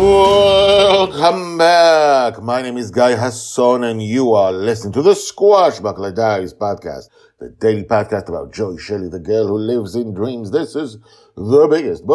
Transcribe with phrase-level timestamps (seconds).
[0.00, 2.40] Welcome back.
[2.40, 7.08] My name is Guy Hasson, and you are listening to the Squashbuckler Diaries podcast,
[7.40, 10.52] the daily podcast about Joy Shelley, the girl who lives in dreams.
[10.52, 10.98] This is
[11.34, 12.06] the biggest,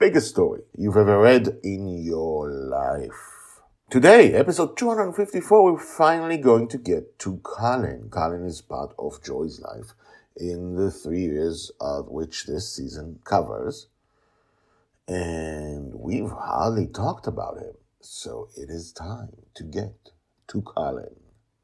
[0.00, 3.60] biggest story you've ever read in your life.
[3.88, 8.08] Today, episode 254, we're finally going to get to Colin.
[8.10, 9.94] Colin is part of Joy's life
[10.36, 13.86] in the three years of which this season covers
[15.08, 17.74] and we've hardly talked about him.
[18.00, 20.10] So it is time to get
[20.48, 21.16] to Colin.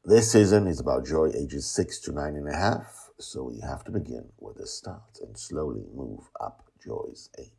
[0.05, 3.83] This season is about Joy ages six to nine and a half, so we have
[3.85, 7.51] to begin with the start and slowly move up Joy's age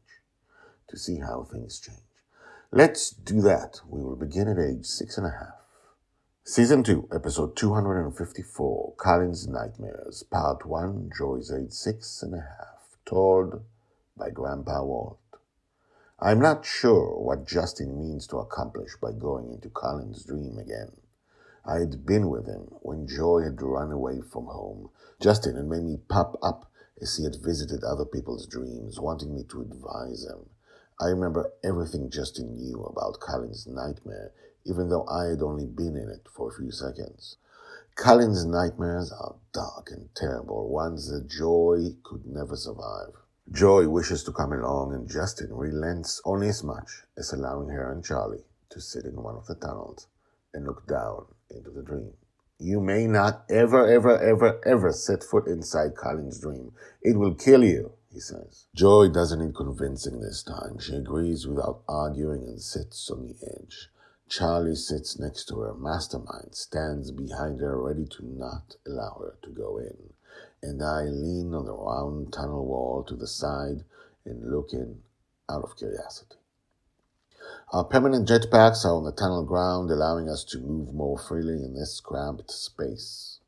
[0.88, 1.98] to see how things change.
[2.72, 3.80] Let's do that.
[3.86, 5.60] We will begin at age six and a half.
[6.44, 13.62] Season 2, episode 254, Colin's Nightmares, part 1, Joy's age six and a half, told
[14.16, 15.18] by Grandpa Walt.
[16.22, 20.92] I'm not sure what Justin means to accomplish by going into Colin's dream again.
[21.64, 24.90] I had been with him when Joy had run away from home.
[25.18, 29.44] Justin had made me pop up as he had visited other people's dreams, wanting me
[29.44, 30.50] to advise him.
[31.00, 34.32] I remember everything Justin knew about Colin's nightmare,
[34.66, 37.38] even though I had only been in it for a few seconds.
[37.96, 43.14] Colin's nightmares are dark and terrible, ones that Joy could never survive.
[43.52, 48.04] Joy wishes to come along, and Justin relents only as much as allowing her and
[48.04, 50.06] Charlie to sit in one of the tunnels
[50.54, 52.12] and look down into the dream.
[52.60, 56.72] You may not ever, ever, ever, ever set foot inside Colin's dream.
[57.02, 58.66] It will kill you, he says.
[58.76, 60.78] Joy doesn't need convincing this time.
[60.78, 63.88] She agrees without arguing and sits on the edge.
[64.28, 65.74] Charlie sits next to her.
[65.74, 70.12] Mastermind stands behind her, ready to not allow her to go in
[70.62, 73.84] and I lean on the round tunnel wall to the side
[74.24, 75.00] and look in
[75.48, 76.36] out of curiosity.
[77.72, 81.74] Our permanent jetpacks are on the tunnel ground, allowing us to move more freely in
[81.74, 83.38] this cramped space.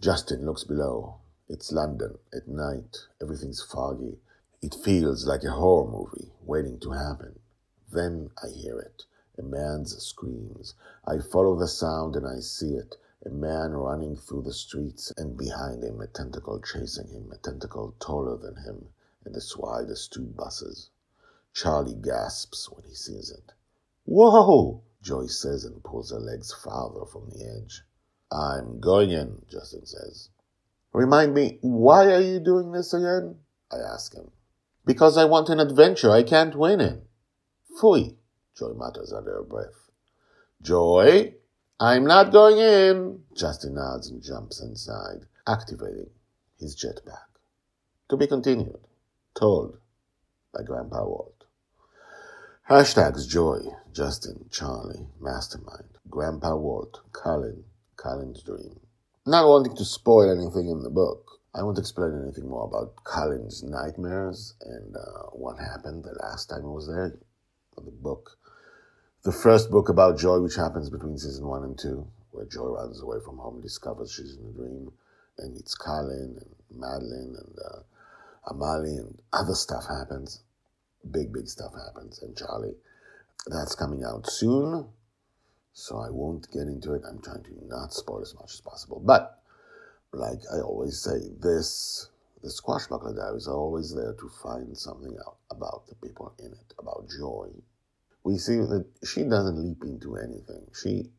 [0.00, 1.16] Justin looks below.
[1.48, 2.96] It's London at night.
[3.20, 4.18] Everything's foggy.
[4.62, 7.38] It feels like a horror movie waiting to happen.
[7.90, 9.04] Then I hear it.
[9.38, 10.74] A man's screams.
[11.06, 15.36] I follow the sound and I see it a man running through the streets, and
[15.36, 18.88] behind him a tentacle chasing him, a tentacle taller than him
[19.26, 20.90] and as wide as two buses.
[21.52, 23.52] Charlie gasps when he sees it.
[24.04, 24.82] Whoa!
[25.02, 27.82] Joy says and pulls her legs farther from the edge.
[28.30, 30.30] I'm going in, Justin says.
[30.92, 33.36] Remind me, why are you doing this again?
[33.70, 34.30] I ask him.
[34.84, 37.02] Because I want an adventure I can't win in.
[37.80, 38.16] Fui,
[38.56, 39.90] Joy mutters under her breath.
[40.62, 41.34] Joy,
[41.78, 43.20] I'm not going in.
[43.34, 46.08] Justin nods and jumps inside, activating
[46.58, 47.28] his jetpack.
[48.08, 48.78] To be continued.
[49.34, 49.76] Told
[50.54, 51.44] by Grandpa Walt.
[52.70, 53.60] Hashtags Joy,
[53.92, 57.64] Justin, Charlie, Mastermind, Grandpa Walt, Colin,
[57.96, 58.80] Colin's Dream.
[59.26, 63.62] Not wanting to spoil anything in the book, I won't explain anything more about Colin's
[63.62, 67.18] nightmares and uh, what happened the last time I was there.
[67.76, 68.36] The book
[69.26, 73.02] the first book about Joy, which happens between season one and two, where Joy runs
[73.02, 74.92] away from home, discovers she's in a dream,
[75.36, 80.44] and meets Colin and Madeline and uh, Amali, and other stuff happens.
[81.10, 82.22] Big, big stuff happens.
[82.22, 82.76] And Charlie,
[83.48, 84.86] that's coming out soon,
[85.72, 87.02] so I won't get into it.
[87.08, 89.02] I'm trying to not spoil as much as possible.
[89.04, 89.42] But,
[90.12, 92.10] like I always say, this
[92.44, 96.74] the Squashbuckler Diaries are always there to find something out about the people in it,
[96.78, 97.48] about Joy,
[98.26, 100.66] we see that she doesn't leap into anything.
[100.82, 101.12] She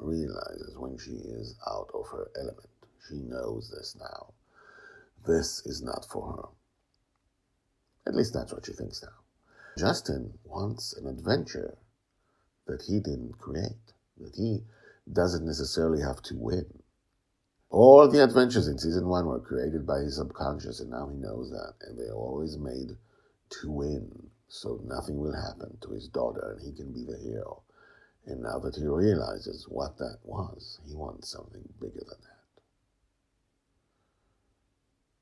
[0.00, 2.66] realizes when she is out of her element.
[3.08, 4.34] She knows this now.
[5.24, 6.48] This is not for her.
[8.04, 9.14] At least that's what she thinks now.
[9.78, 11.78] Justin wants an adventure
[12.66, 14.64] that he didn't create, that he
[15.12, 16.66] doesn't necessarily have to win.
[17.68, 21.48] All the adventures in season one were created by his subconscious, and now he knows
[21.52, 22.96] that, and they are always made
[23.50, 27.62] to win, so nothing will happen to his daughter, and he can be the hero.
[28.26, 32.62] And now that he realizes what that was, he wants something bigger than that.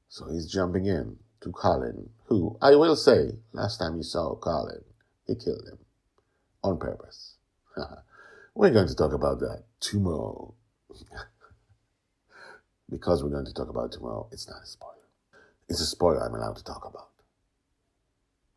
[0.08, 4.82] So he's jumping in to Colin, who, I will say, last time he saw Colin,
[5.26, 5.78] he killed him
[6.64, 7.36] on purpose.
[8.54, 10.54] we're going to talk about that tomorrow.
[12.90, 14.94] because we're going to talk about tomorrow, it's not a spoiler.
[15.68, 17.10] It's a spoiler I'm allowed to talk about.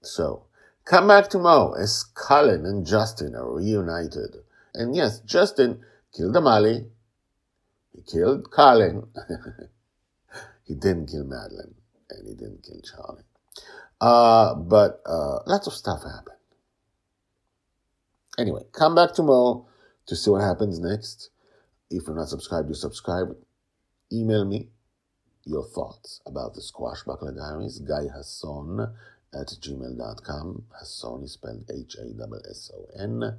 [0.01, 0.45] So,
[0.85, 4.37] come back tomorrow as Colin and Justin are reunited.
[4.73, 5.81] And yes, Justin
[6.15, 6.87] killed Amali.
[7.93, 9.07] He killed Colin.
[10.63, 11.75] he didn't kill Madeline.
[12.09, 13.23] And he didn't kill Charlie.
[13.99, 16.37] Uh, but uh, lots of stuff happened.
[18.39, 19.67] Anyway, come back tomorrow
[20.07, 21.29] to see what happens next.
[21.89, 23.35] If you're not subscribed, do subscribe.
[24.11, 24.69] Email me
[25.45, 28.93] your thoughts about the Squash Squashbuckler Diaries, Guy Hasson
[29.33, 30.65] at gmail.com.
[30.79, 33.37] Hasson is spelled H A S O N.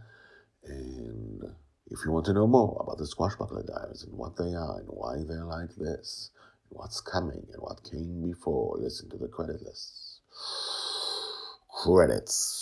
[0.64, 1.42] And
[1.88, 4.88] if you want to know more about the Squashbuckler Diaries and what they are and
[4.88, 6.30] why they're like this,
[6.70, 10.20] and what's coming and what came before, listen to the credit lists.
[11.84, 12.61] Credits.